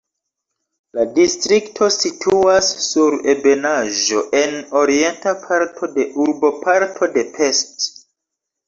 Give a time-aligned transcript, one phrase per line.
[0.99, 7.91] La distrikto situas sur ebenaĵo en orienta parto de urboparto de Pest.